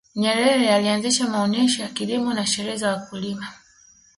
nyerere 0.15 0.73
alianzisha 0.73 1.27
maonesho 1.29 1.81
ya 1.81 1.89
kilimo 1.89 2.33
na 2.33 2.45
sherehe 2.45 2.77
za 2.77 2.89
wakulima 2.89 3.47